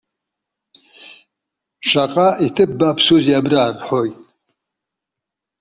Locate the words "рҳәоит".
3.75-4.15